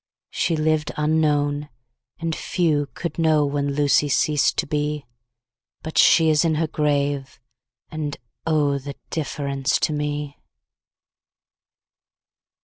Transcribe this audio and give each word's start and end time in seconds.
She 0.31 0.55
lived 0.55 0.91
unknown, 0.97 1.69
and 2.19 2.35
few 2.35 2.87
could 2.95 3.19
know 3.19 3.45
When 3.45 3.75
Lucy 3.75 4.09
ceased 4.09 4.57
to 4.57 4.65
be; 4.65 5.01
10 5.83 5.83
But 5.83 5.99
she 5.99 6.29
is 6.31 6.43
in 6.43 6.55
her 6.55 6.65
grave, 6.65 7.39
and, 7.91 8.17
oh, 8.47 8.79
The 8.79 8.95
difference 9.11 9.79
to 9.81 9.93
me! 9.93 10.37